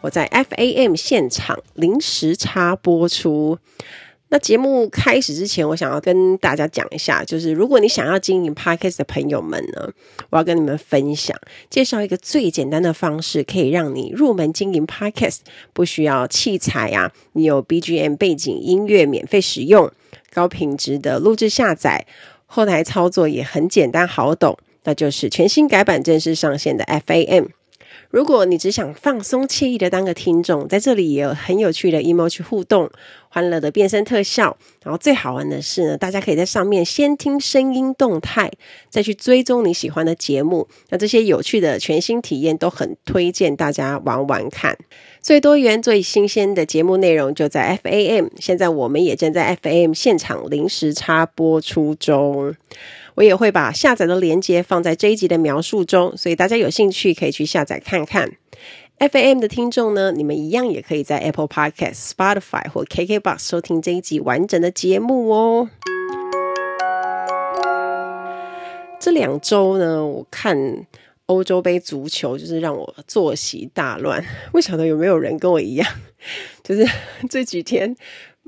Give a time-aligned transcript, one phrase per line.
[0.00, 3.58] 我在 FAM 现场临时插播出。
[4.28, 9.88] 那节目开始之前，我想要跟大家讲一下，就是如果你想要经营 Podcast 的朋友们呢，
[10.30, 11.36] 我要跟你们分享，
[11.70, 15.38] 介绍一个最简单的方式，可以让你入门经营 Podcast，
[15.72, 19.92] 不需要器材啊，你有 BGM 背景音乐免费使用，
[20.32, 22.04] 高品质的录制下载，
[22.46, 27.50] 后台操作也很简单好懂，那就是全新改版正式上线的 FAM。
[28.10, 32.90] 如果你只想放松惬意的当个听众，在这里也有很有趣的 emoji 互动、
[33.28, 38.50] 欢乐的变身特效，然后最好玩的是呢，大家可以在上面先听声音动态，
[38.88, 40.68] 再去追踪你喜欢的节目。
[40.90, 44.78] 那这些有趣的全新体验都很推荐大家玩玩看。
[45.20, 52.54] 最多元、最新鲜的节目内容就在 FAM，现在我们也正在 FAM 现场临时插播出中。
[53.16, 58.30] 我也会把下载的链接放在这一集的描述中，所以大家有兴趣可以去下载看看。
[58.98, 65.70] FAM 的听众呢，你们一样也可以在 Apple Podcast、Spotify 或 KKBox 收听这一集完整的节目哦。
[69.00, 70.86] 这两周呢，我看
[71.24, 74.22] 欧洲杯足球，就是让我作息大乱。
[74.52, 75.88] 不晓得有没有人跟我一样，
[76.62, 76.86] 就是
[77.30, 77.96] 这几天。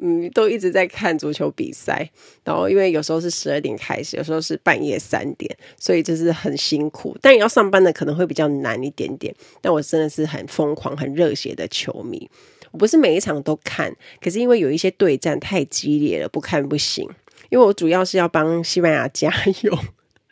[0.00, 2.08] 嗯，都一直在看足球比赛，
[2.44, 7.16] 然后因为有时候是十二点开始，有时候是半夜三点，所以就是很辛苦。
[7.20, 9.34] 但也要上班的可能会比较难一点点。
[9.60, 12.30] 但我真的是很疯狂、很热血的球迷。
[12.70, 17.08] 我不是每一场都看，可是因为有一些对战太激烈了，不看不行。
[17.50, 19.32] 因为我主要是要帮西班牙加
[19.62, 19.76] 油。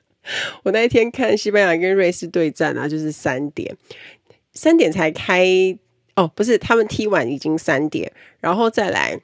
[0.62, 3.76] 我那一天看西班牙跟瑞士对战啊，就是三点，
[4.52, 5.44] 三点才开
[6.14, 9.20] 哦，不是，他们踢完已经三点，然后再来。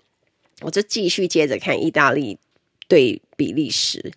[0.62, 2.38] 我就继续接着看意大利
[2.88, 4.12] 对比利时，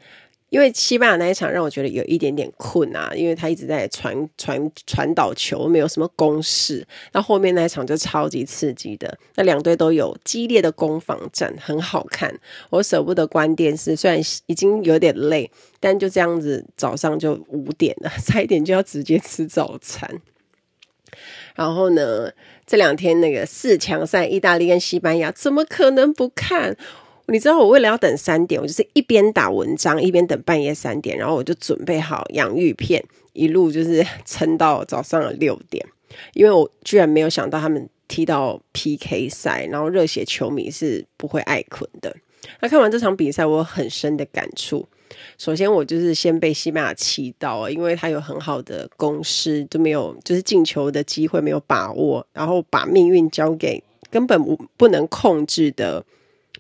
[0.50, 6.86] 因为西班牙那一场让我觉得有一点点困啊，因为他一直在传传传导球，没有什么攻势。
[7.12, 12.34] 那后面那一场就超级刺激的，那两队都有激烈的攻防战，很好看。
[12.70, 20.22] 我舍不得关电视，虽然已经有点累，但就这样子，早上就五点了， 差一点就要直接吃早餐。
[21.56, 22.32] 然后呢，
[22.68, 26.76] 这两天那个四强赛，意大利跟西班牙，怎么可能不看？
[27.28, 35.84] 你知道我为了要等三点，我就是一边打文章，一边等半夜三点，然后我就准备好洋芋片，一路就是撑到早上的六点，
[36.34, 42.16] 因为我居然没有想到他们踢到 PK 赛，然后热血球迷是不会爱捆的。
[42.60, 44.88] 那看完这场比赛，我有很深的感触。
[45.38, 56.04] 首先，我就是先被西班牙气到，因为他有很好的攻势，都没有就是进球的机会没有把握，然后把命运交给根本不不能控制的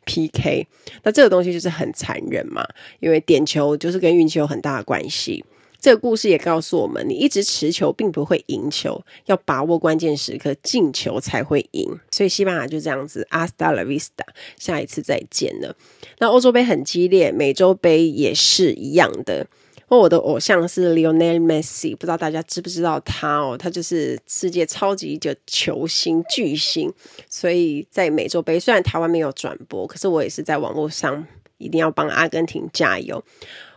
[0.05, 0.67] PK。
[1.03, 2.65] 那这个东西就是很残忍嘛，
[2.99, 5.43] 因为点球就是跟运气有很大的关系。
[5.85, 11.99] 这个故事也告诉我们，你一直持球并不会赢球，要把握关键时刻进球才会赢。
[12.09, 14.25] 所以西班牙就这样子，Hasta la vista，
[14.57, 15.75] 下一次再见了。
[16.17, 19.45] 那欧洲杯很激烈，美洲杯也是一样的。
[19.87, 23.55] 哦，我的偶像是 Lionel Messi，不知道大家知不知道他哦？
[23.55, 26.91] 他就是世界超级的球星巨星。
[27.29, 31.27] 所以在美洲杯，虽然台湾没有转播，可是我也是在网络上
[31.59, 33.23] 一定要帮阿根廷加油。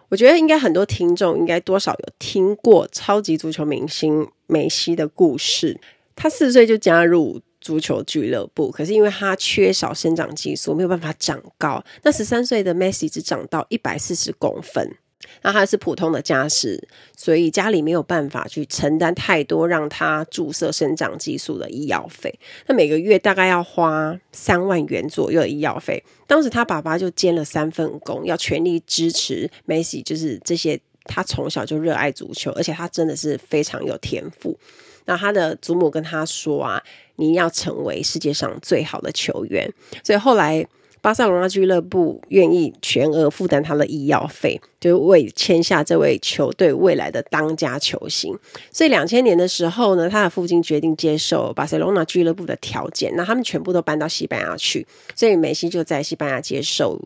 [0.08, 5.78] 我觉得应该很多听众应该多少有听过超级足球明星梅西的故事。
[6.16, 11.84] 他四岁就加入足球俱乐部，可是因为他缺少生长激素，没有办法长高。
[12.02, 14.96] 那十三岁的梅西只长到一百四十公分。
[15.42, 22.38] 那他是普通的家世，所以家里没有办法去承担太多让他注射生长激素的医药费。
[22.66, 26.02] 那每个月大概要花三万元左右的医药费。
[26.26, 30.02] 当时他爸爸就兼了三份工，要全力支持梅西。
[30.02, 34.58] 就是这些，他从小就热爱足球，而且他真的是非常有天赋。
[35.06, 36.82] 那他的祖母跟他说啊，
[37.16, 39.72] 你要成为世界上最好的球员。
[40.02, 40.66] 所以后来。
[41.00, 48.36] 巴塞罗那俱乐部愿意全额负担他的医药费，就为签下这位球队未来的当家球星。
[48.70, 57.00] 所以两千年的时候呢，他的父亲决定接受巴塞罗那俱乐部的条件，那他们全部都搬到西班牙去，所以梅西就在西班牙接受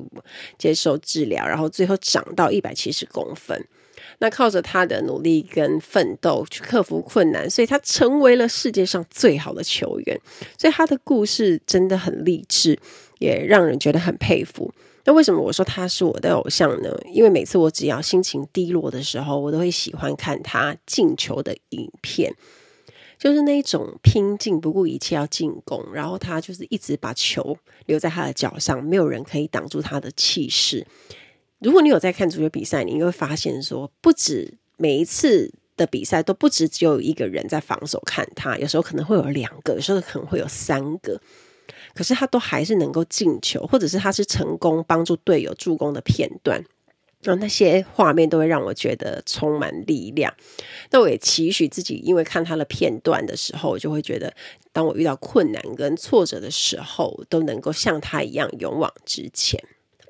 [0.59, 3.67] 接受治疗，然后最后长到一百七十公分。
[4.23, 10.17] 那靠着他的努力跟奋斗去克服困难，所以他成为了世界上最好的球员。
[10.57, 12.79] 所以他的故事真的很励志，
[13.19, 14.73] 也让人觉得很佩服。
[15.05, 16.97] 那为什么我说他是我的偶像呢？
[17.13, 22.33] 因为每次我只要心情低落的时候，我都会喜欢看他进球的影片，
[23.19, 30.87] 就是那种拼劲、不顾一切要进攻，然后他就是一直把球留在他的脚上，没有人可以挡住他的气势。
[31.63, 41.21] 如果你有在看足球比赛，你会发现说，不止每一次的比赛都不止只有一个人在防守看他，有时候可能会有两个，有时候可能会有三个。
[41.95, 46.65] 可是他都还是能够进球，或者是他是成功帮助队友助攻的片段，
[47.23, 50.35] 然后那些画面都会让我觉得充满力量。
[50.91, 54.35] 那我也期许自己，因为看他的片段的时候，我就会觉得，
[54.73, 59.63] 当我遇到困难跟挫折的时候，都能够像他一样勇往直前。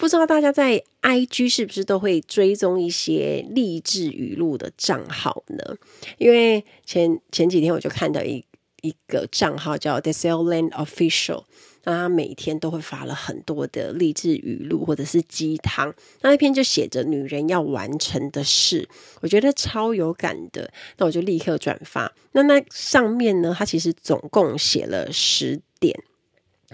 [0.03, 5.77] 不知道大家在 IG 是不是都会追踪一些励志语录的账号呢？
[6.19, 8.45] 因为前前几天我就看到一
[8.81, 11.45] 一个账号叫 Desailand Official。
[11.85, 18.89] 那他每天都会发了很多的励志语录或者是鸡汤，那一篇就写着女人要完成的事，
[19.21, 22.13] 我觉得超有感的，那我就立刻转发。
[22.33, 25.97] 那那上面呢，他其实总共写了十点，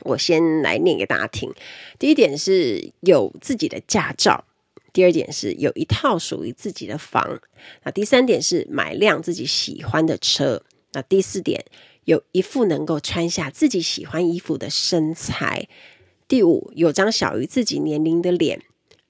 [0.02, 1.52] 我先来念给大家听。
[1.98, 4.44] 第一点是有自己的驾照，
[4.92, 7.40] 第二点是有一套属于自己的房，
[7.84, 10.62] 那第三点是买辆自己喜欢的车，
[10.92, 11.64] 那第四点。
[12.04, 15.68] 有一副能够穿下自己喜欢衣服的身材。
[16.26, 18.62] 第五，有张小于自己年龄的脸。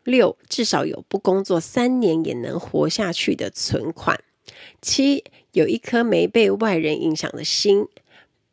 [0.02, 4.20] 六，至少有不工作三年也能活下去的存款。
[4.82, 7.86] 七，有一颗没被外人影响的心。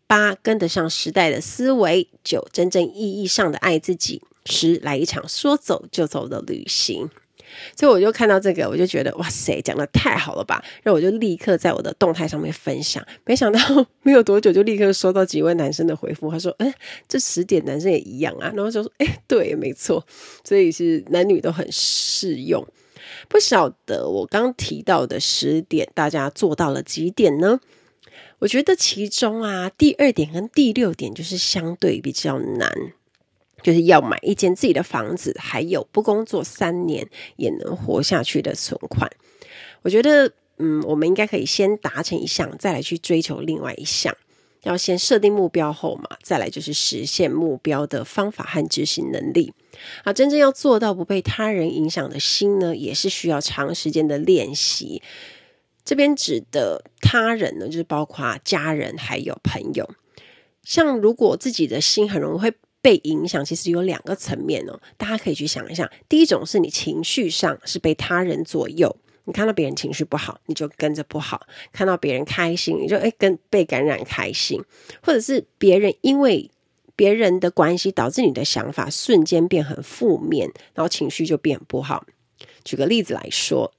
[0.07, 2.07] 八，跟得上时代的思维。
[2.24, 4.22] 九，真正意义上的爱自己。
[4.46, 7.10] 十，来一场说走就走的旅行。
[7.78, 10.63] 所以我就看到这个，我就觉得哇塞，讲得太好了吧！
[10.84, 13.06] 然后我就立刻在我的动态上面分享。
[13.24, 13.60] 没想到
[14.02, 16.74] 没有多久，就立刻收到几位男生的回复，他说：“哎，
[17.08, 20.06] 这十点男生也一样啊。”然后就说：“哎，对，没错，
[20.44, 22.66] 所以是男女都很适用。”
[23.30, 27.60] 不晓得我刚提到的十点，大家做到了几点呢？
[28.40, 32.72] 我觉得其中啊，第二点跟第六点就是相对比较难。
[33.64, 39.10] 就是要买一间自己的房子，还有不工作三年也能活下去的存款。
[39.82, 44.16] 我觉得，嗯，我们应该可以先达成一项，再来去追求另外一项。
[44.62, 49.52] 要先设定目标后嘛，再来就是实现目标的方法和执行能力。
[50.04, 55.02] 啊，真正要做到不被他人影响的心呢，也是需要长时间的练习。
[55.86, 59.88] 这边指的他人呢，就是包括家人还有朋友。
[60.64, 62.52] 像如果自己的心很容易会
[62.82, 65.92] 被影响其实有两个层面哦，大家可以去想一下。
[66.10, 71.38] 第一种是你情绪上是被他人左右，你看到别人情绪不好，你就跟着不好；
[71.72, 74.60] 看到别人开心，你就诶跟被感染开心，
[75.04, 76.50] 或者是别人因为
[76.96, 82.08] 别人的关系导致你的想法瞬间变很负面，然后情绪就变不好。
[82.64, 83.72] 举个例子来说。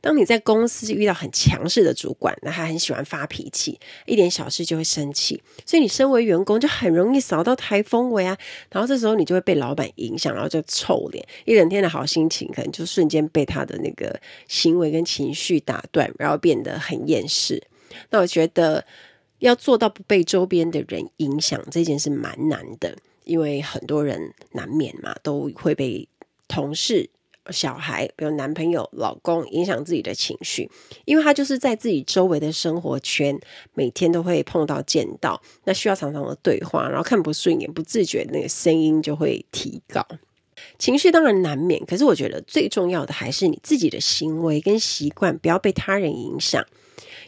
[0.00, 8.36] 当你在公司遇到很强势的主管，那他很喜欢发脾气，一点小事就会生气，所以你身为员工就很容易扫到台风尾啊。
[8.70, 17.62] 然后这时候你就会被老板影响，然后就臭脸，一整天的好心情可能就瞬间被他的那个行为跟情绪打断，然后变得很厌世。
[18.10, 18.84] 那我觉得
[19.38, 26.08] 要做到不被周边的人影响这件事蛮难的，因为很多人难免嘛，都会被
[26.46, 27.10] 同事。
[27.50, 30.70] 小孩，比如男朋友、老公，影响自己的情绪，
[31.04, 33.38] 因为他就是在自己周围的生活圈，
[33.74, 40.06] 每天都会碰到、见到，那需要常常的对话，然后看不顺眼，不自觉那个声音就会提高。
[40.76, 46.64] 情绪当然难免，可是我觉得最重要的还是你自己的行为跟习惯，不要被他人影响。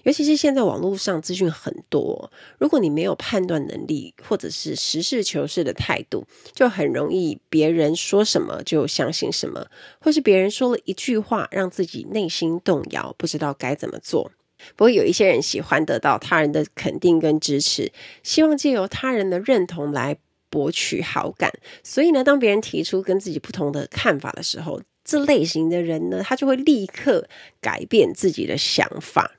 [0.04, 9.66] 尤其是现在网络上资讯很多，如果你没有判断能力，或者是实事求是的态度，就很容易别人说什么就相信什么，
[10.00, 14.30] 或是别人说了一句话，让自己内心动摇，不知道该怎么做。
[14.76, 17.92] 不过有一些人喜欢得到他人的肯定跟支持，
[18.22, 20.18] 希望借由他人的认同来
[20.50, 21.50] 博取好感，
[21.82, 27.26] 所以呢，当别人提出跟自己不同的看法的时候，这类型的人呢，他就会立刻
[27.60, 29.32] 改变自己的想法。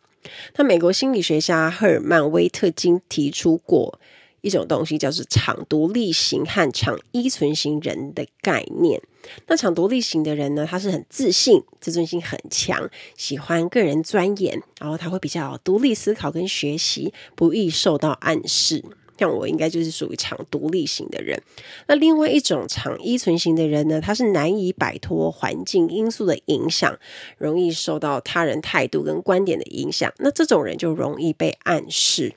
[0.56, 4.00] 那美国心理学家赫尔曼·威特金提出过
[4.42, 9.01] 一种东西，叫做“场独立型”和“场依存型”人的概念。
[9.48, 18.84] 那场独立型的人呢，他是很自信、自尊心很强，喜欢个人钻研，然后他会比较独立思考跟学习，不易受到暗示。
[19.22, 21.40] 像我应该就是属于常独立型的人。
[21.86, 26.98] 那另外一种常依存型的人呢，他是难以摆脱环境因素的影响，
[27.38, 30.12] 容易受到他人态度跟观点的影响。
[30.18, 32.34] 那这种人就容易被暗示。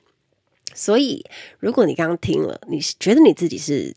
[0.75, 1.25] 所以，
[1.57, 3.95] 如果你刚刚听了，你觉得你自己是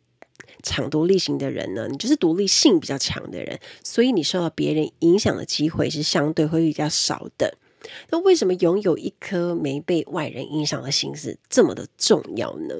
[0.62, 7.58] 常独立型的人呢，你就是独立性比较强的人，所以你受到别人影响的机会是相对会比较少的。
[8.10, 12.74] 那为什么拥有一颗没被外人影响的心是这么的重要呢？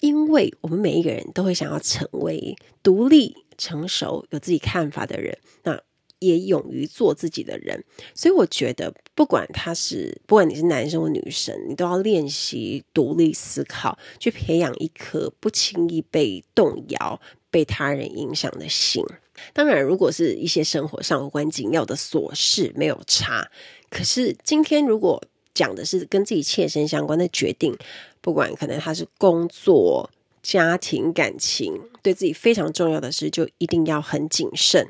[0.00, 5.80] 因为我们每一个人都会想要成为独立、成熟、有自己看法的人，那
[6.20, 7.84] 也勇于做自己的人。
[8.14, 17.20] 所以我觉得，不管他是，不管你是男生或女生，你都要练习独立思考，去培养一颗不轻易被动摇、
[17.50, 19.04] 被他人影响的心。
[19.52, 23.50] 当然，如果是一些生活上无关紧要的琐事，没有差。
[23.90, 25.22] 可是今天如果
[25.54, 27.76] 讲的是跟自己切身相关的决定，
[28.20, 30.10] 不管可能他是工作、
[30.42, 34.88] 家庭、感情，对自己非常重要的事，就一定要很谨慎。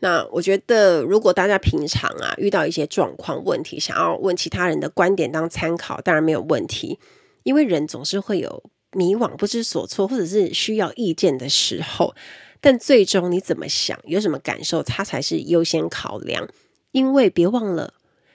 [0.00, 6.98] 那我觉得，如果大家平常啊遇到一些状况、问题，想要问其他人的观点当参考，当然没有问题，
[7.44, 12.14] 因为人总是会有迷惘、不知所措，或者是需要意见的时候。
[12.60, 16.48] 但最终你怎么想，有什么感受，它才是优先考量。
[16.92, 17.94] 因为别忘了，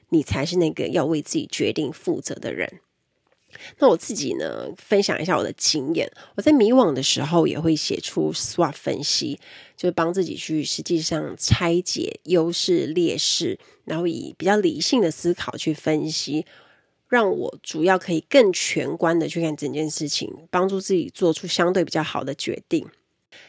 [0.09, 2.81] 你才是那个要为自己决定负责的人。
[3.79, 6.11] 那我自己呢，分享一下我的经验。
[6.35, 9.39] 我在迷惘的时候，也会写出 SWOT 分析，
[9.75, 16.45] 就帮自己去实际上拆解优势劣势，然后以比较理性的思考去分析，
[17.07, 22.85] 让我主要可以更全观的去看整件事情，帮助自己做出相对比较好的决定。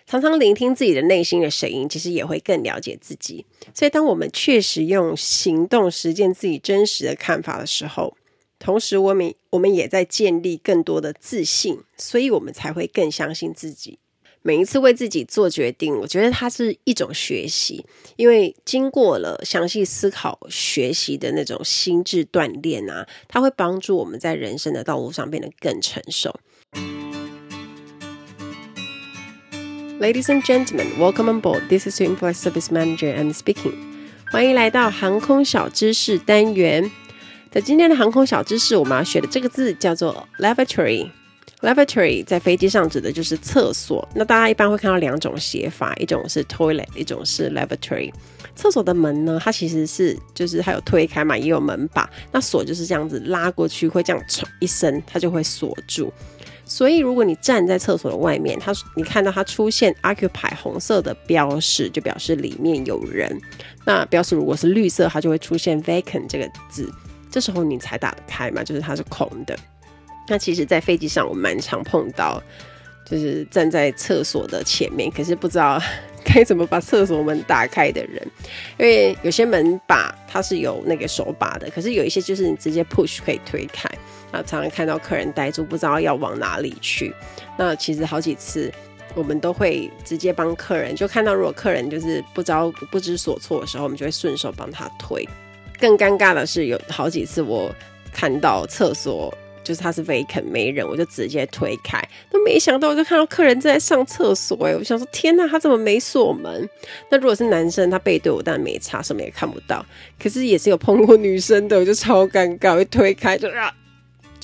[0.06, 3.44] 常常聆听自己的内心的声音，其实也会更了解自己。
[3.74, 8.16] 所以，当我们确实用行动实践自己真实的看法的时候，
[8.58, 13.98] 同时我们我们也在建立更多的自信，所以我们才会更相信自己。
[14.40, 17.84] 每一次为自己做决定，我觉得它是一种学习，
[18.16, 26.34] 因为经过了详细思考、学习的那种心智锻炼啊，它会帮助我们在人生的道路上变得更成熟。
[30.00, 31.68] Ladies and gentlemen, welcome on board.
[31.68, 33.12] This is your in-flight service manager.
[33.16, 33.74] I'm speaking.
[34.30, 36.88] 欢迎来到航空小知识单元。
[37.50, 41.10] 在今天的航空小知识，我们要学的这个字叫做 lavatory。
[41.62, 44.08] lavatory 在飞机上指的就是厕所。
[44.14, 48.12] 那大家一般会看到两种写法，一种是 toilet，一种是 lavatory。
[48.54, 52.08] 厕所的门呢，它其实是就是还有推开嘛，也有门把。
[52.30, 54.22] 那锁就是这样子拉过去，会这样
[54.60, 56.12] 一声，它就会锁住。
[56.68, 63.40] 所以，如果你站在厕所的外面，它你看到它出现 occupy 红色的标识，就表示里面有人。
[63.86, 66.92] 那标识如果是绿色，它就会出现 vacant 这个字，
[67.30, 69.58] 这时候你才打得开嘛，就是它是空的。
[70.28, 72.42] 那其实，在飞机上我蛮常碰到，
[73.06, 75.80] 就是站在厕所的前面，可是不知道
[76.22, 78.22] 该怎么把厕所门打开的人，
[78.78, 83.88] 因为有些门把它是有那个手把的，可是有一些就是你直接 push 可以推开。
[84.30, 87.14] 啊，常常看到客人呆住，不知道要往哪里去。
[87.56, 88.70] 那其实好几次，
[89.14, 95.26] 我们都会直接帮客人，就看到如果客人就是不知道不知所措的时候，我们就会顺手帮他推。
[95.80, 97.74] 更尴尬的是，有好几次我
[98.12, 99.32] 看到厕所
[99.62, 102.02] 就是他是 vacant 没人，我就直接推开。
[102.30, 106.68] 都没想到，我就看到客人正在上厕所，哎，我想说天呐，他怎么没锁门？
[107.10, 109.84] 那如果是男生，他背对我，当然没差，什么也看不到。
[110.20, 113.72] 可是也是有碰过女生的，我就超尴尬，我一推开就啊。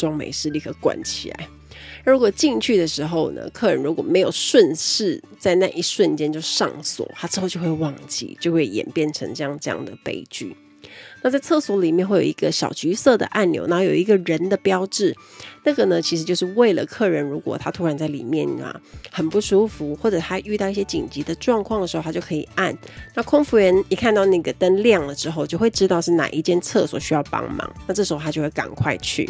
[0.04, 1.49] 装没事，立刻关起来。
[2.04, 10.54] 那如果进去的时候呢，客人如果没有顺势在那一瞬间就上锁，他之后就会忘记，就会演变成这样这样的悲剧。
[11.23, 15.16] 那在厕所里面会有一个小橘色的按钮，然后有一个人的标志，
[15.64, 18.78] 那个呢其实就是为了客人，如果他突然在里面啊
[19.11, 22.76] 很不舒服，或者他遇到一些紧急的状况的时候，他就可以按。
[23.14, 29.28] 那空服员一看到那个灯亮了之后，就会知道是哪一间厕所需要帮忙，那这时候他就会赶快去。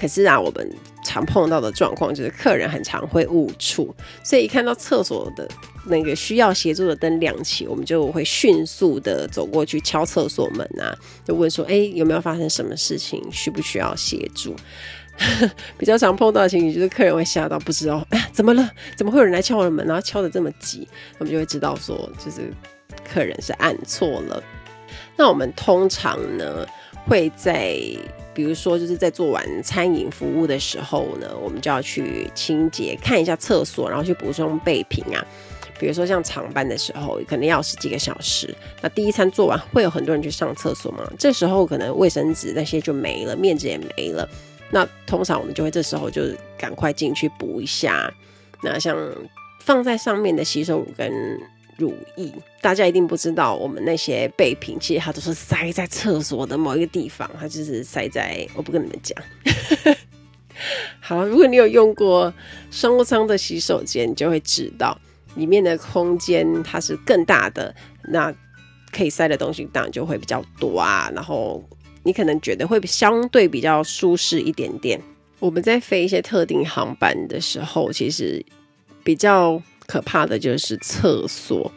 [0.00, 0.68] 可是啊，我们
[1.04, 3.94] 常碰到的状况就是客人很常会误触，
[4.24, 5.46] 所以一看到厕所的
[5.86, 13.22] 那个需要协助的灯亮起，我们就会迅速的走过去敲厕所门啊，就问说：“哎，有没有发生什么事情？
[13.30, 14.56] 需不需要协助？”
[15.76, 22.50] 比较常碰到的情形就是客人会吓到，不知道哎怎么了，怎么会有人来敲我的门，然后敲得这么急，我们就会知道说，就是
[23.04, 24.42] 客人是按错了。
[25.16, 26.66] 那我们通常呢
[27.06, 27.78] 会在。
[28.34, 35.24] 比如说，就是在做完餐饮服务的时候呢，我们就要去清洁，看一下厕所，然后去补充备品啊。
[35.78, 44.28] 比如说像长班的时候，可能要十几个小时，那第一餐做完会有很多人去上厕所嘛，这时候可能卫生纸那些就没了，面纸也没了，
[44.70, 46.22] 那通常我们就会这时候就
[46.56, 48.12] 赶快进去补一下。
[48.62, 48.96] 那像
[49.58, 51.12] 放在上面的洗手跟
[51.82, 58.46] 乳液，大家一定不知道，我们那些备品其实它都是塞在厕所的某一个地方，它就是塞在……
[58.54, 59.20] 我不跟你们讲。
[61.00, 62.32] 好，如果你有用过
[62.70, 64.96] 商务舱的洗手间，你就会知道
[65.34, 67.74] 里面的空间它是更大的，
[68.04, 68.32] 那
[68.92, 71.10] 可以塞的东西当然就会比较多啊。
[71.14, 71.62] 然后
[72.04, 75.00] 你可能觉得会相对比较舒适一点点。
[75.40, 78.44] 我们在飞一些特定航班的时候，其实
[79.02, 79.60] 比较
[79.92, 81.70] 可怕的就是厕所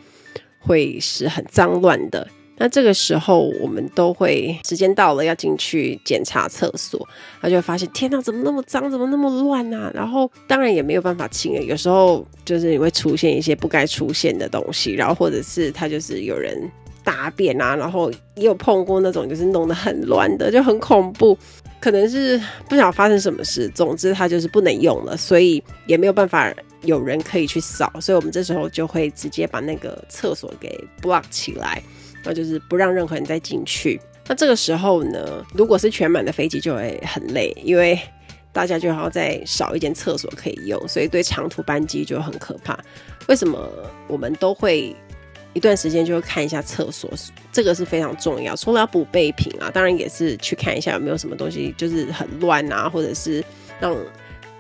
[0.58, 2.26] 会是很脏乱的。
[2.58, 7.06] 那这个时候，我们都会时间到了要进去检查厕所，
[7.42, 9.92] 他就会发现天哪，怎么那么脏，怎么那么乱啊？
[9.94, 16.58] 然后当然也没有办法清，有时候就是你会出现一些不该出现的东西，然后或者是他就是有人
[17.04, 21.38] 大便啊，然后也有碰过那种就是弄得很乱的，就很恐怖。
[21.86, 26.52] 可能是不晓得发生什么事，总之它就是不能用了，所以也没有办法
[26.82, 31.80] 有人可以去扫，所以我们这时候就会直接把那个厕所给 block 起来。
[32.24, 34.02] 那就是不让任何人再进去。
[34.28, 38.00] 那这个时候呢，如果是全满的飞机就会很累，因为
[38.52, 42.76] 大家就要再少一间厕所可以用，所以对长途班机就很可怕。
[43.28, 43.70] 为什么
[44.08, 44.96] 我们都会
[45.56, 47.10] 一段时间就会看一下厕所？
[47.52, 48.56] 这个是非常重要。
[48.56, 53.44] 除了要补备品啊，当然也是去看一下有没有什么东西就是很乱啊，或者是
[53.80, 53.98] 让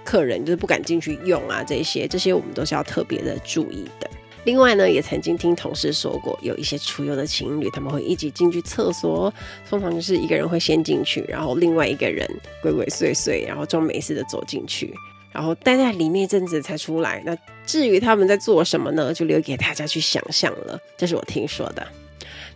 [0.05, 4.09] 客人就是不敢进去用啊，这些这些我们都是要特别的注意的。
[4.45, 9.33] 另外呢，也曾经听同事说过，有一些出游的情侣，他们会一起进去厕所，
[9.67, 12.25] 通常就是一个人会先进去，然后另外一个人
[12.61, 14.93] 鬼鬼祟祟，然后装没事的走进去，
[15.35, 17.21] 然后待在里面一阵子才出来。
[17.25, 20.79] 那至于他们在做什么呢，就留给大家去想象了。
[20.97, 21.85] 这是我听说的，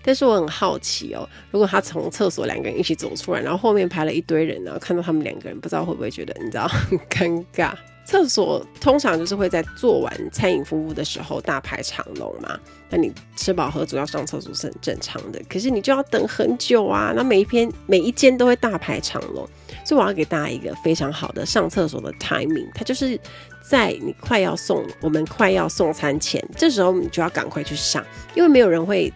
[0.01, 7.74] 但是我很好奇哦，如果他从厕所两个人一起走出来，然后后面排了一堆人，然后看到他们两个人，不知道会不会觉得你知道 很尴尬。
[8.05, 12.59] 厕所通常就是会在做完餐饮服务的时候大排长龙嘛，
[12.89, 19.48] 那你吃饱喝足要上厕所是很正常的，可是你就要等很久啊，那每一篇每一间都会大排长龙，
[19.89, 23.19] 所以我要给大家一个非常好的上厕所的 timing，它就是
[23.60, 28.05] 在你快要送我们快要送餐前，这时候你就要赶快去上，
[28.36, 29.12] 因为没有人会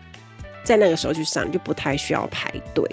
[0.64, 2.84] 在那个时候去上，就不太需要排队。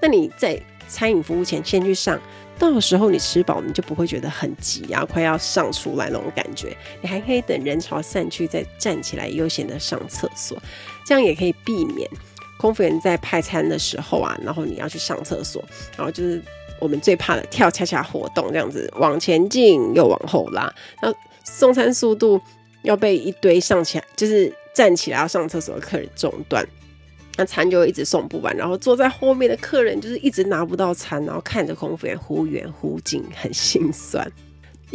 [0.00, 0.58] 那你在
[0.88, 2.18] 餐饮服务前先去上。
[2.58, 6.74] 到时候你吃饱，你就不会觉得很急啊，快要上出来那种感觉。
[7.02, 10.56] 你还可以等人潮散去，再站起来悠闲的上厕所，
[11.04, 12.08] 这样也可以避免
[12.56, 15.62] 空服员在派餐的时候啊，然后你要去上厕所，
[15.98, 16.42] 然后就是
[16.78, 21.12] 我们最怕的跳恰恰活动，这样子往前进又往后拉，那
[21.44, 22.40] 送餐速度
[22.82, 26.66] 要被一堆上起来，就是站起来要上厕所的客人中断。
[27.38, 34.26] 那餐就一直送不完，然后坐在后面的客人就是一直拿不到餐，然后看着空服员忽远忽近，很心酸。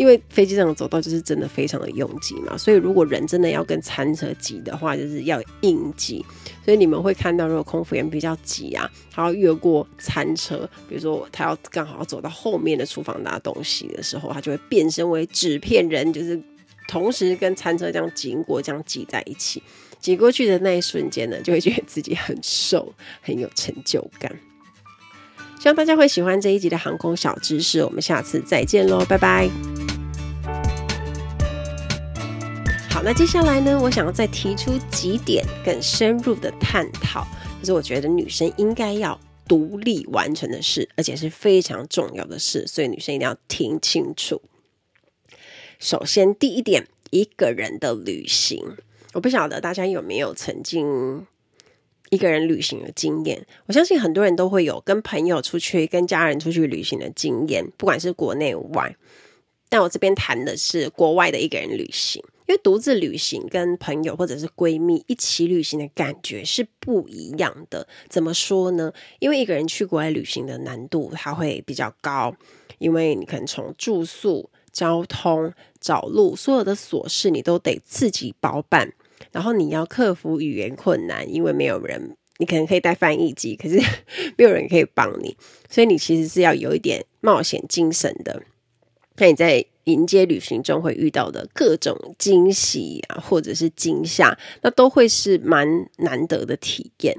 [0.02, 6.26] 因为飞机上的走道就是真的非常的拥挤嘛，所以如果人真的要跟餐车挤的话，就是要硬挤。
[6.66, 16.42] 所以你们会看到，如果空服员比较挤啊，他要越过餐车，比如说他要刚好要走到后面的厨房拿东西的时候，他就会变身为纸片人，就是
[16.88, 19.62] 同时跟餐车这样经过，这样挤在一起。
[20.00, 24.36] 挤过去的那一瞬间呢，就会觉得自己很瘦，很有成就感。
[25.60, 29.91] 希望大家会喜欢这一集的航空小知识，我们下次再见喽，拜拜。
[33.04, 37.26] 那接下来呢，我想要再提出几点更深入的探讨，
[37.60, 44.40] 就是我觉得女生应该要独立完成的事，而且是非常重要的事，所以女生一定要听清楚。
[45.80, 48.78] 首先，第一点，一个人的旅行。
[49.14, 51.26] 我不晓得大家有没有曾经
[52.12, 53.48] 一个人旅行的经验？
[53.66, 58.96] 我相信很多人都会有跟朋友出去、跟家人出去旅行的经验，不管是国内外。
[59.70, 67.88] 但我这边谈的是国外的一个人旅行，因为独自旅行跟朋友或者是闺蜜一起旅行的感觉是不一样的。
[68.10, 68.92] 怎么说呢？
[69.20, 72.36] 因为一个人去国外旅行的难度它会比较高，
[72.78, 78.92] 因为你可能从住宿、交通、找路，所有的琐事你都得自己包办。
[79.32, 83.80] 然后你要克服语言困难，因为没有人，你可能可以带翻译机，可是
[84.36, 85.38] 没有人可以帮你，
[85.70, 88.44] 所以你其实是要有一点冒险精神的。
[89.16, 95.68] 那你在迎接旅行中会遇到的各种惊喜啊，或者是惊吓，那都会是蛮
[95.98, 97.16] 难得的体验。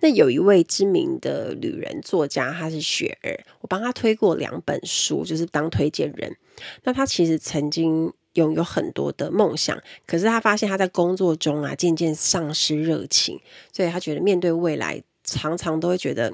[0.00, 6.36] 那有一位知名的旅人作家，他是雪儿，我帮他推过两本书，就是当推荐人。
[6.84, 8.12] 那他其实曾经。
[8.34, 13.40] 拥有很多的梦想，可是他发现他在工作中啊，渐渐丧失热情，
[13.72, 16.32] 所以他觉得面对未来，常常都会觉得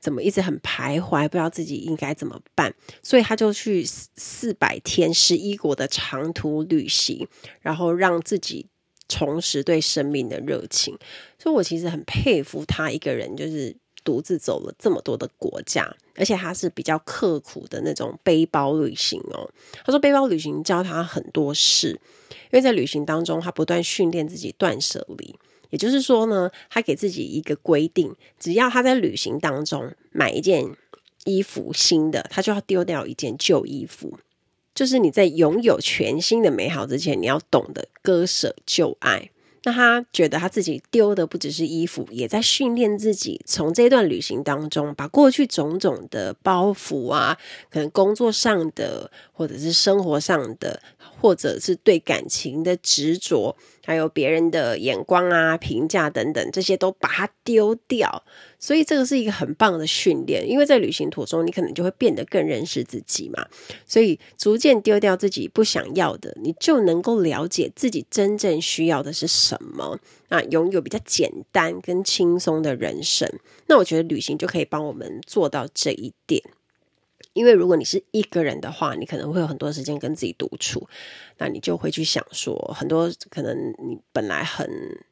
[0.00, 7.28] 怎么一直很徘徊，不知道自己应该怎么办，所以他就去四百天十一国的长途旅行，
[7.60, 8.66] 然后让自己
[9.08, 10.96] 重拾对生命的热情。
[11.38, 19.50] 所以我其实很佩服他一个人，就是独自走了这么多的国家，而且他是比较刻苦的那种背包旅行哦。
[19.84, 25.34] 他说背包旅行教他很多事，因为在旅行当中，他不断训练自己断舍离。
[25.70, 30.76] 也就是说呢，他给自己一个规定，只要他在旅行当中买一件
[31.24, 34.18] 衣服新的，他就要丢掉一件旧衣服。
[34.74, 39.30] 就是你在拥有全新的美好之前，你要懂得割舍旧爱。
[39.64, 47.36] 那他觉得他自己丢的不只是衣服，也在训练自己，从这段旅行当中，把过去种种的包袱啊，
[47.68, 50.80] 可能工作上的，或者是生活上的，
[51.20, 58.22] 或者是对感情的执着，还有别人的眼光啊、评价等等，这些都把它丢掉。
[58.58, 63.46] 所以这个是一个很棒的训练，因为在旅行途中，你可能就会变得更认识自己嘛。
[63.86, 69.98] 所以逐渐丢掉自己不想要的，你就能够了解自己真正需要的是什么。
[70.28, 73.28] 那拥有比较简单跟轻松的人生，
[73.66, 76.42] 那我觉得旅行就可以帮我们做到这一点。
[77.32, 80.88] 因为如果你是一个人的话，你可能会有很多时间跟自己独处，
[81.38, 84.68] 那你就会去想说，很多可能你本来很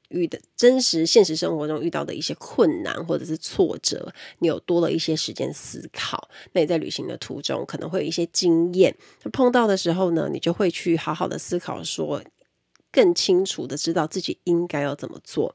[0.08, 6.28] 遇的真实现实生活中遇到的一些困难或者是挫折，你有多了一些时间思考。
[6.52, 12.22] 那你在旅行的途中可能会有一些经验，那碰到的时候呢，你就会去好好的思考说。
[12.98, 15.54] 更清楚的知道自己应该要怎么做。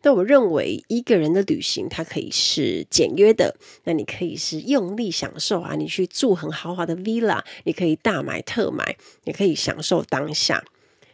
[0.00, 10.64] 那我认为一个人的旅行，它可以是简约的，那你可以是用力享受啊，你去住很豪华的 villa，你可以大买特买，你可以享受当下，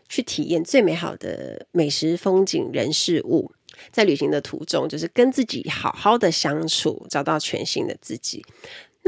[0.09, 3.51] 去体验最美好的美食、风景、人、事物。
[3.91, 8.43] 在旅行的途中，就是跟自己好好的相处，找到全新的自己。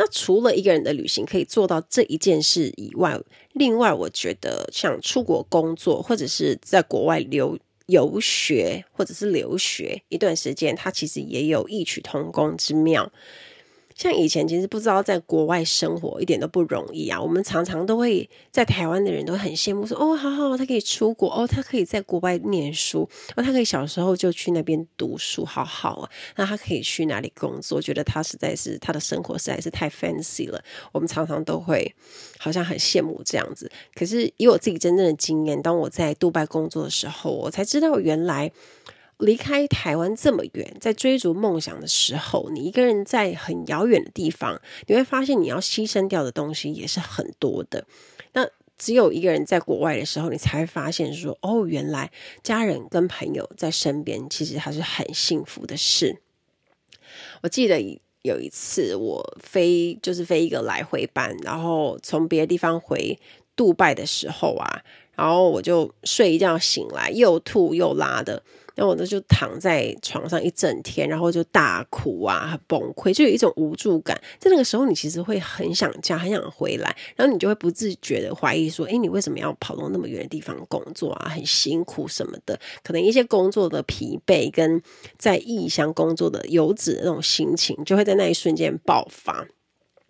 [0.01, 3.21] 那除了一个人的旅行可以做到这一件事以外，
[3.53, 13.11] 另外我觉得像出国工作，或者是在国外留游学，或者是留学一段时间，它其实也有异曲同工之妙。
[13.99, 23.01] 像以前其实不知道在国外生活一点都不容易啊，我们常常都会在台湾的人都很羡慕说，哦，好好，他可以出国，哦，他可以在国外念书，
[23.35, 27.83] 哦，他可以小时候就去那边读书，好好啊，那他可以去哪里工作？
[27.83, 31.93] 觉得他实在是他的生活实在是太 fancy 了，我们常常都会
[32.39, 33.69] 好像很羡慕这样子。
[33.97, 38.53] 可是以我自己真正的经验，当我在杜拜工作的时候，我才知道原来。
[39.19, 47.85] 离开台湾这么远，在追逐梦想的时候，你一个人在很遥远的地方，你会发现你要牺牲掉的东西也是很多的。
[48.33, 52.13] 那只有一个人在国外的时候，你才会发现说，哦，原来
[52.45, 56.21] 家人跟朋友在身边，其实还是很幸福的事。
[57.43, 63.19] 我记得有一次我飞，就是飞一个来回班，然后从别的地方回
[63.57, 64.83] 杜拜的时候啊，
[65.17, 68.45] 然后我就睡一觉醒来，又吐又拉的。
[68.79, 74.17] 然后我呢就躺在床上一整天，然后就大哭啊，崩溃，就有一种无助感。
[74.38, 81.29] 在那个时候，你其实会很想家，很想回来，然后你就会不自觉的怀疑说：“诶，你为什么要跑到那么远的地方工作啊？
[81.29, 84.81] 很辛苦什么的。”可能一些工作的疲惫跟
[85.19, 89.49] 在异乡工作的游子的那种心情，就会在那一瞬间爆发。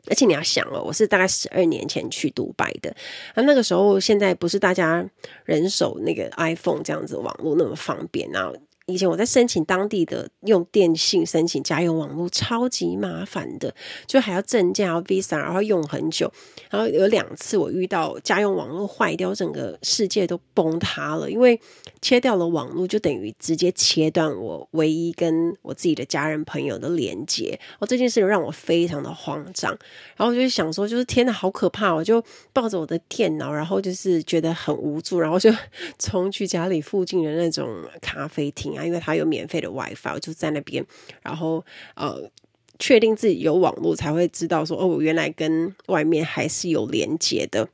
[0.09, 2.95] 而且你要想哦，我是大概十二年前去独白的，
[3.35, 5.09] 那，那个时候现在不是大家
[5.45, 8.53] 人手那个 iPhone 这样子网络那么方便啊。
[8.89, 13.75] 以前我在申请当地的用电信申请家用网络，超级麻烦的，
[14.07, 16.33] 就还要证件、要 Visa，然后用很久。
[16.71, 21.61] 然后有两次我遇到家用网络坏掉，整个世界都崩塌了，因为
[22.01, 27.61] 切掉了网络，就等于直接切断我唯一跟我自己的家人朋友的连接。
[27.79, 29.71] 哦，这件事让我非常的慌张。
[30.17, 31.95] 然后我就想说，就是天哪，好可怕！
[31.95, 32.25] 我就
[32.55, 35.53] 抱着我的电脑，然后就是觉得很无助，然后就
[36.01, 37.69] 冲去家里附近的那种
[38.01, 38.78] 咖啡厅。
[38.85, 40.85] 因为他有免费的 WiFi，我就在那边，
[41.23, 41.65] 然后
[41.95, 42.31] 呃，
[42.79, 47.69] 确定自己有网络，才会知道说，哦，我原来跟外面还是有连接的，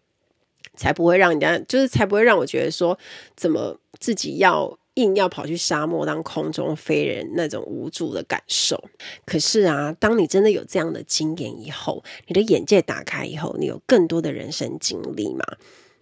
[0.76, 2.98] 才不会让人家，就是才不会让我觉得说，
[3.36, 8.82] 怎么自己要硬要跑去沙漠当空中飞人那种无助的感受。
[9.24, 15.44] 可是啊，当你真的有这样的经验以后，你的眼界打开以后，你有更多的人生经历嘛。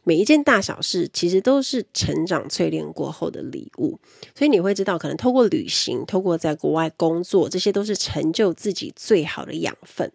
[0.05, 3.99] 每一件大小事，其实都是成长淬炼过后的礼物，
[4.35, 10.11] 所以你会知道，可能透过旅行，透过在国外工作，这些都是成就自己最好的养分。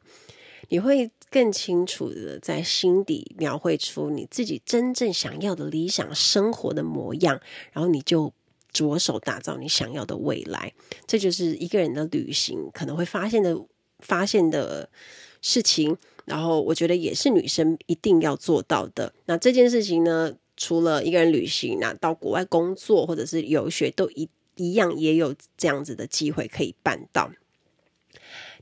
[0.69, 7.39] 你会更清楚的在心底描绘出你自己真正想要的理想生活的模样，
[7.71, 8.33] 然后你就
[8.73, 10.73] 着手打造你想要的未来。
[11.05, 13.57] 这就是一个人的旅行可能会发现的
[13.99, 14.89] 发现的
[15.41, 15.95] 事情，
[16.27, 19.13] 然后我觉得也是女生一定要做到的。
[19.25, 27.31] 那这件事情呢，除了一个人旅行，那到国外工作或者是游学，都一一样也有这样子的机会可以办到。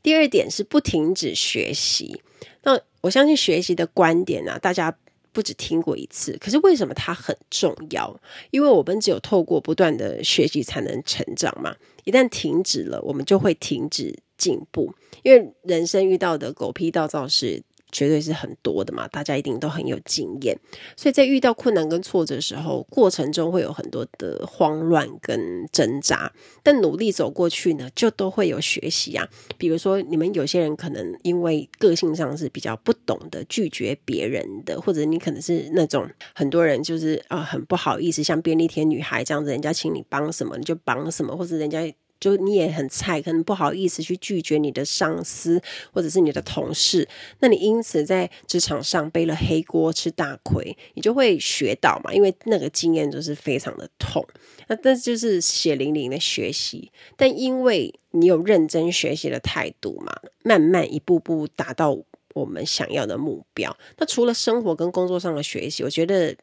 [0.04, 2.22] 第二点是不停止学习。
[2.64, 4.96] 那我相信学习的观点啊，大家
[5.32, 8.20] 不只听过一次，可是为什么它很重要？
[8.52, 11.76] 因为我们只有透过不断的学习才能成长嘛。
[12.04, 14.94] 一旦停止了，我们就会停止进步。
[15.24, 20.58] 因为人生遇到的狗屁倒灶事，绝对是很多的嘛，大家一定都很有经验，
[20.98, 29.26] 所以在遇到困难跟挫折的时候，过程中会有很多的慌乱跟挣扎，但努力走过去呢，就都会有学习啊。
[29.58, 41.96] 比如说，你们有些人可能因为个性上是比较不懂得拒绝别人的，或者你可能是那种很多人就是啊、很不好意思，像便利贴女孩这样子，人家请你帮什么你就帮什么，或者人家。
[42.26, 45.62] 就你也很菜，可能不好意思去拒绝你的上司
[45.94, 47.08] 或者是你的同事，
[47.42, 54.26] 那你因此在职场上背了黑锅吃大亏，你就会学到嘛，因为那个经验就是非常的痛。
[54.66, 60.12] 那但就是血淋淋的学习，但因为你有认真学习的态度嘛，
[60.42, 61.96] 慢慢一步步达到
[62.34, 63.78] 我们想要的目标。
[63.98, 66.36] 那除了生活跟工作上的学习，我觉得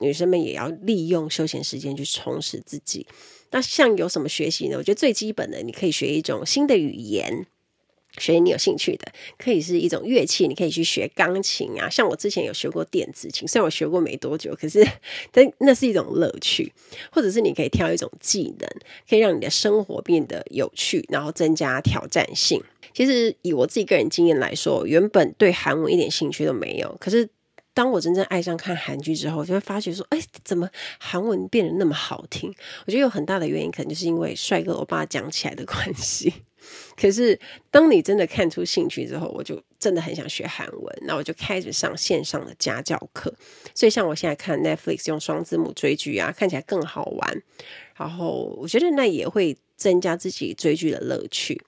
[0.00, 3.06] 女生们也要利用休闲时间去充实自己。
[3.50, 4.76] 那像有什么学习呢？
[4.76, 7.46] 我觉得最基本的，你可以学一种新的语言，
[8.18, 11.88] 学你有兴趣的，可以是一种乐器，你可以去学钢琴啊。
[11.88, 14.86] 像我之前有学过电子琴，虽然我学过没多久，可是
[15.32, 16.70] 但那是一种乐趣。
[17.10, 18.68] 或者是你可以挑一种技能，
[19.08, 22.62] 可以让你的生活变得有趣，然后增加挑战性。
[22.92, 27.30] 其实以我自己个人经验来说，原本对韩文一点兴趣都没有，可是。
[27.78, 32.52] 当我真正爱上看韩剧之后，就会发觉说，哎，怎么韩文变得那么好听？
[32.84, 36.34] 我觉得有很大的原因，可能就是因为帅哥欧巴讲起来的关系。
[36.96, 37.38] 可是，
[37.70, 43.32] 当你真的看出兴趣之后，我就真的很想学韩文，那我就开始上线上的家教课。
[43.72, 47.42] 所以，像我现在看 Netflix 用双字母追剧啊，看起来更好玩。
[47.94, 51.62] 然后，我觉得那也会增加自己追剧的乐趣。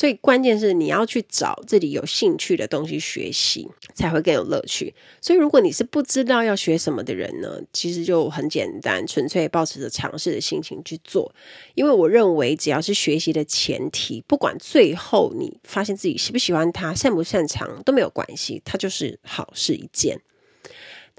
[0.00, 4.94] 所以关键是你要去找自己有兴趣的东西学习，才会更有乐趣。
[5.20, 11.34] 所以如果你是不知道要学什么的人呢，其实就很简单，纯粹抱持着尝试的心情去做。
[11.74, 20.18] 因为我认为，只要是学习的前提，不管最后你发现自己喜不喜欢它、擅不擅长都没有关系，它就是好事一件。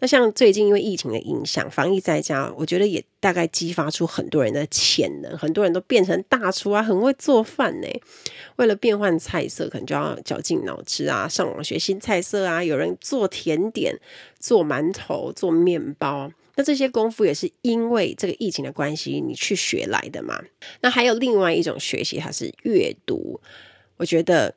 [0.01, 7.87] 那像最近因为疫情的影响，防疫在家，我觉得也大概激发出很多人的潜能，很多人都变成大厨啊，很会做饭呢。
[8.55, 12.63] 为了变换菜色，可能就要绞尽脑汁啊，上网学新菜色啊。
[12.63, 13.95] 有人做甜点，
[14.39, 20.41] 做馒头，做面包，那这些功夫也是因为这个疫情的关系，你去学来的嘛。
[20.81, 23.39] 那还有另外一种学习，它是阅读。
[23.97, 24.55] 我觉得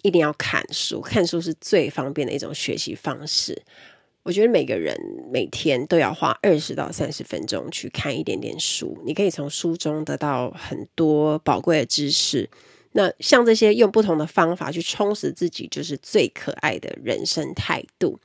[0.00, 3.60] 一定要看书，看书是最方便的一种学习方式。
[4.24, 4.96] 我觉得每个人
[5.32, 12.48] 每天都要花二十到三十分钟去看一点点书，你可以从书中得到很多宝贵的知识。
[12.92, 18.20] 那像这些用不同的方法去充实自己，就是最可爱的人生态度。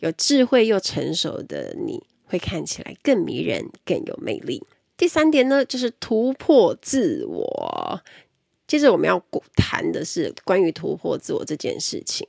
[0.00, 4.62] 有智慧又成熟的你会看起来更迷人、更有魅力。
[4.96, 8.00] 第三点呢，就是突破自我。
[8.68, 9.20] 接着我们要
[9.56, 12.26] 谈的是关于突破自我这件事情。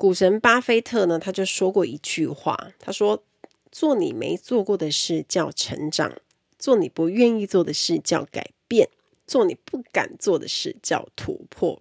[0.00, 3.22] 股神巴菲特呢，他就说过一句话，他说
[3.70, 6.10] ：“做你没做过的事叫成长，
[6.58, 8.88] 做你不愿意做的事叫改变，
[9.26, 11.78] 做你不敢做的事叫突破。”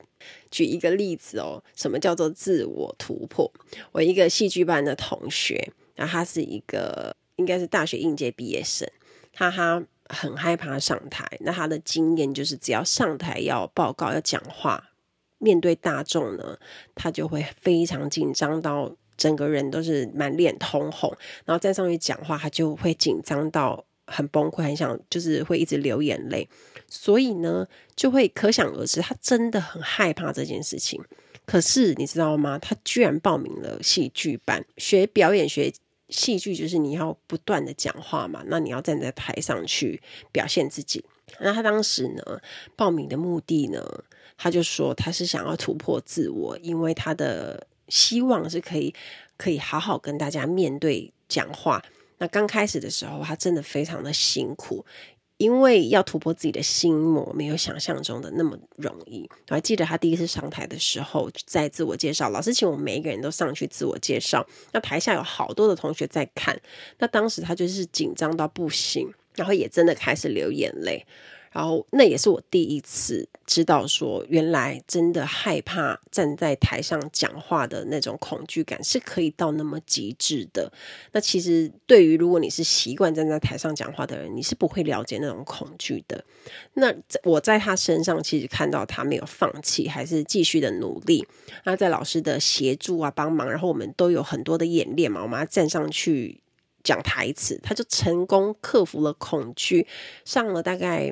[0.51, 3.49] 举一个例子哦，什么叫做自我突破？
[3.93, 8.85] 我一个戏剧班的同学，那他是一个应该是大学应届毕业生，
[9.31, 14.89] 他他很害怕上台，那他的经验就是只要上台要报告要讲话。
[15.39, 16.57] 面对大众呢，
[16.93, 21.11] 他就会非常紧张到整个人都是满脸通红，
[21.45, 26.47] 然后站上去讲话，他就会紧张到很崩溃，很想就是会一直流眼泪。
[26.87, 31.03] 所以呢，就会可想而知，他真的很害怕这件事情。
[31.45, 32.57] 可是你知道吗？
[32.59, 35.73] 他居然报名了戏剧班，学表演学
[36.09, 41.03] 戏剧，就是你要不断的讲话嘛，那你要站在台上去表现自己。
[41.39, 42.41] 那他当时呢，
[42.75, 44.03] 报名的目的呢，
[44.41, 48.95] 他就说他是想要突破自我，因为他的希望是可以
[49.37, 51.83] 可以好好跟大家面对讲话。
[52.19, 54.85] 那刚开始的时候，他真的非常的辛苦，
[55.37, 59.29] 因为要突破自己的心魔，没有想象中的那么容易。
[59.49, 66.59] 我还记得他第一次上台的时候，在自我介绍，老师请我们每一个人都上去自我介绍，那台下有好多的同学在看，
[66.97, 69.13] 那当时他就是紧张到不行。
[69.35, 71.05] 然后也真的开始流眼泪，
[71.51, 80.71] 然后那也是我第一次知道说，原来真的害怕站在台上讲话的那种恐惧感是可以到那么极致的。
[81.11, 86.23] 那其实对于如果你是习惯站在台上讲话的人，你是不会了解那种恐惧的。
[86.75, 91.27] 那我在他身上其实看到他没有放弃，还是继续的努力。
[91.63, 96.39] 那在老师的协助啊、帮忙，然后我们都有很多的演练嘛，我们站上去
[96.83, 99.87] 讲台词，他就成功克服了恐惧，
[100.23, 101.11] 上了大概。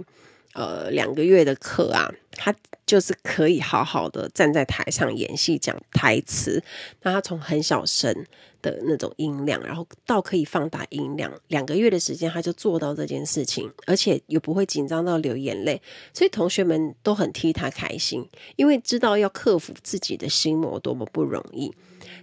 [0.57, 2.51] 呃，两个月的课啊，他
[2.83, 6.63] 就是可以好好的站在台上演戏讲台词。
[7.03, 8.25] 那他从很小声
[8.59, 15.79] 的那种音量，然后到可以放大音量，两个月的时间他就做到这件事情，而且又不会紧张到流眼泪。
[16.11, 21.71] 所以同学们都很替他开心，因为知道要克服自己的心魔多么不容易，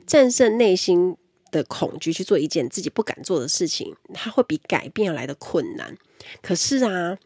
[0.08, 1.16] 战胜内心
[1.52, 5.96] 的恐惧去做一件自己不敢做的事情，他会比改变来的困难。
[6.42, 7.16] 可是啊。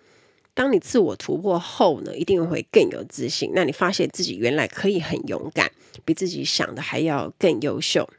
[0.58, 3.52] 当你自我突破后呢，一定会更有自信。
[3.54, 5.70] 那你发现自己原来可以很勇敢，
[6.04, 8.10] 比自己想的还要更优秀。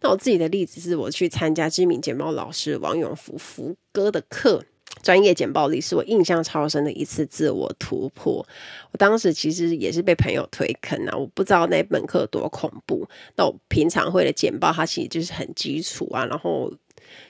[0.00, 4.64] 那我自己的例子是我去参加知名简报老师王永福福哥的课，
[5.04, 8.44] 专业简报力是我印象超深的一次自我突破。
[8.90, 13.06] 我当时其实也是被朋友推坑啊，我不知道那门课多恐怖。
[13.36, 16.74] 那我平常会的简报，它其实就是很基础啊，然后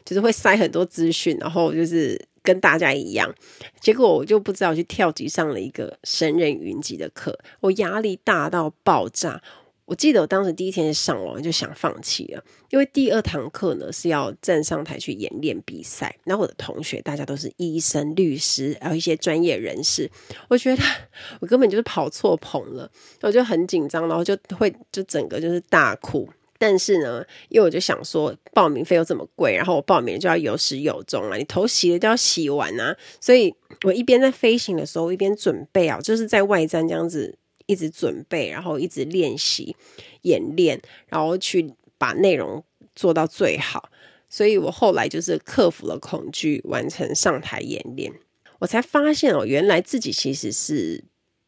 [0.07, 2.19] 就是会塞很多资讯，然后就是。
[2.49, 3.35] 跟大家一样，
[3.79, 9.43] 结果我就不知道去跳级上了一个神人云集的课，我压力大到爆炸。
[9.85, 20.11] 我记得我当时第一天上完就想放弃了，因为第二堂课呢是要站上台去演练比赛，然后我的同学大家都是医生、律师，还有一些专业人士，
[20.49, 20.83] 我觉得
[21.41, 26.27] 我根本就是跑错棚了，我就很紧张，然后就会就整个就是大哭。
[26.59, 39.77] 但是呢，因为我就想说，报名费又这么贵，然后我报名就要有始有终啊，你头洗了就要洗完啊，所以我一边在飞行的时候，一边准备啊，就是在外站这样子一直准备，然后一直练习
[40.23, 42.65] 演练，然后去把内容
[42.97, 43.89] 做到最好。
[44.29, 48.13] 所以我后来就是克服了恐惧，完成上台演练，
[48.59, 51.05] 我才发现哦，原来自己其实是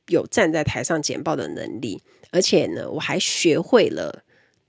[0.06, 4.22] 有站在台上简报的能力，而且呢，我还学会了。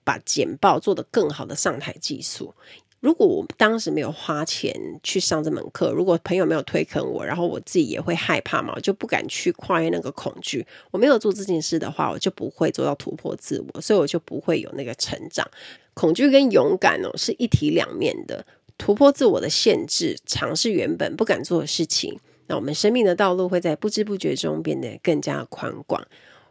[0.03, 2.53] 把简报做得更好的上台技术。
[2.99, 10.63] 如果我当时没有花钱去上这门课，如果朋友没有推坑我，然后我自己也会害怕嘛，我就不敢去跨越那个恐惧。
[10.91, 15.49] 我没有做这件事的话，我就不会做到突破自我，所以我就不会有那个成长。
[15.95, 18.45] 恐惧跟勇敢哦是一体两面的，
[18.77, 26.05] 突破自我的限制，尝试原本不敢做的事情，那我们生命的道路会在不知不觉中变得更加宽广。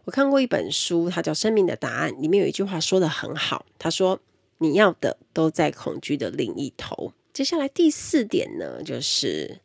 [0.05, 4.19] 我看过一本书，它叫《生命的答案》，里面有一句话说得很好，他说
[4.59, 9.61] ：“你要的都在恐惧的另一头。”接下来第四点呢，就是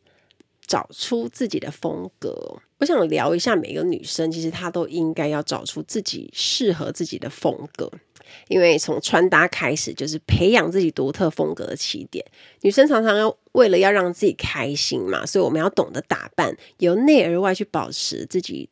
[0.66, 2.60] 找出自己的风格。
[2.78, 7.90] 我想聊一下，每个女生其实她都应该要找出自己适合自己的风格，
[8.48, 12.24] 因为从穿搭开始就是培养自己独特风格的起点。
[12.60, 18.68] 女生常常要为了要让自己开心嘛，所以我们要懂得打扮，由内而外去保持自己。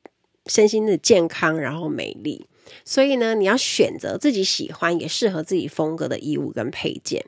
[0.47, 2.47] 身心的健康，然后美丽，
[2.85, 7.25] 所以呢，你要选择自己喜欢也适合自己风格的衣物跟配件。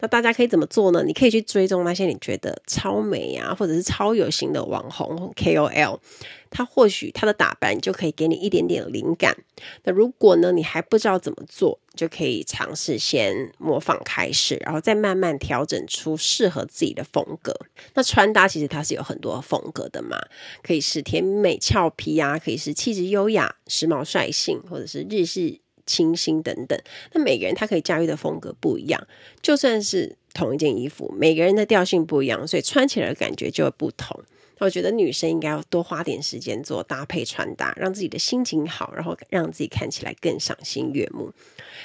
[0.00, 1.02] 那大家可以怎么做呢？
[1.04, 5.98] 你可以去追踪那些你觉得超美啊，或者是超有型的网红 KOL，
[6.50, 9.36] 他或许他的打扮就可以给你一点点灵感。
[9.84, 17.54] 那如果呢，你还不知道怎么做，就可以尝试先模仿开始，然后再慢慢调整出适合自己的风格。
[17.94, 20.18] 那穿搭其实它是有很多风格的嘛，
[20.62, 25.60] 可以是甜美俏皮啊，可以是气质优雅、时髦率性，或者是日式。
[25.88, 26.78] 清新等等，
[27.14, 29.06] 那每个人他可以驾驭的风格不一样，
[29.40, 34.22] 就算是同一件衣服，每个人的调性不一样，所以穿起来的感觉就会不同。
[34.60, 41.32] 我觉得女生应该要多花点时间做搭配穿搭，让自己的心情好，然后让自己看起来更赏心悦目。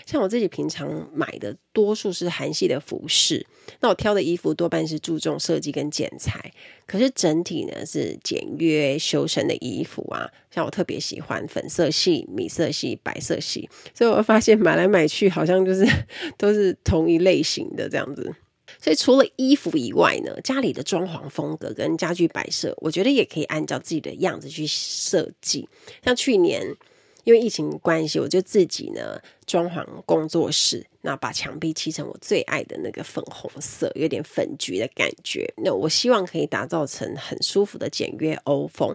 [0.05, 3.45] 像我自己平常买的多数是韩系的服饰，
[3.79, 6.51] 那我挑的衣服多半是注重设计跟剪裁，
[6.87, 10.29] 可是整体呢是简约修身的衣服啊。
[10.49, 15.87] 像我特别喜欢粉色系、米色系、白色系，所以我发现买来买去好像就是
[16.37, 18.35] 都是同一类型的这样子。
[18.83, 25.69] 所以除了衣服以外呢，家里的装潢风格跟家具摆设，我觉得也可以按照自己的样子去设计。
[26.03, 26.75] 像去年
[27.23, 35.53] 因为疫情关系，我就自己呢装潢工作室，那把墙壁漆成我最爱的那个粉红色，有点粉橘的感觉。
[35.63, 38.93] 那我希望可以打造成很舒服的简约欧风。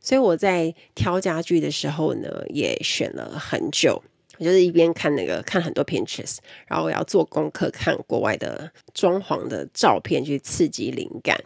[0.00, 4.02] 所以我在挑家具的时候呢，也选了很久。
[4.40, 11.38] 我就是一边看那个看很多 Pinterest，然后我要做功课，看国外的装潢的照片去刺激灵感。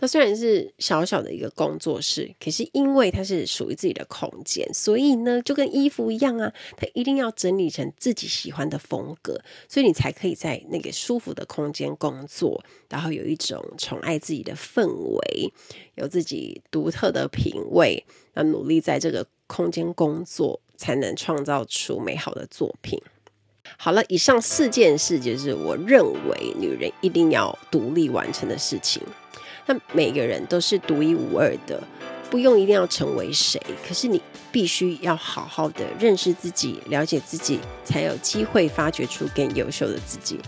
[0.00, 15.52] 那虽然是小小的一个工作室，可是因为它是属于自己的空间，所以呢，就跟衣服一样啊，它一定要整理成自己喜欢的风格，所以你才可以在那个舒服的空间工作，然后有一种宠爱自己的氛围，
[15.94, 22.98] 有自己独特的品味，那努力在这个空间工作，才能创造出美好的作品。
[23.76, 29.02] 好了，以上四件事就是我认为女人一定要独立完成的事情。
[29.66, 31.80] 那每个人都是独一无二的，
[32.30, 34.20] 不用一定要成为谁，可是你
[34.50, 40.40] 必须要好好的认识自己，了解自己，才有机会发掘出更优秀的自己。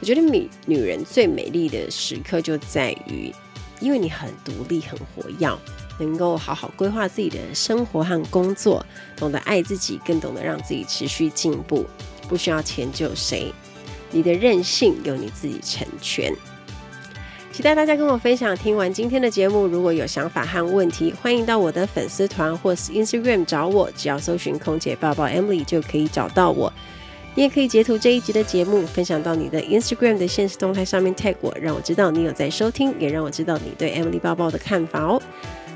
[0.00, 3.32] 我觉得女女人最美丽的时刻就在于，
[3.80, 5.58] 因为你很独立、很活跃，
[6.00, 8.84] 能够好好规划自己的生活和工作，
[9.16, 11.86] 懂得爱自己，更懂得让自己持续进步。
[12.28, 13.52] 不需要迁就谁，
[14.10, 16.32] 你的任性由你自己成全。
[17.52, 18.56] 期待大家跟我分享。
[18.56, 26.72] 听完今天的节目，如果有想法和问题，欢迎到我的粉丝团或是 Instagram 找我，只要搜寻“空姐抱抱 Emily” 就可以找到我。
[27.34, 35.20] 你也可以截图这一集的节目，分享到你的 Instagram 的现实动态上面 tag 我，让我知道你有在收听，也让我知道你对 Emily 抱抱的看法哦。